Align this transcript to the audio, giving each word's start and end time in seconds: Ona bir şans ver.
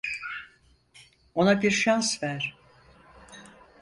Ona 1.35 1.61
bir 1.61 1.71
şans 1.71 2.23
ver. 2.23 2.55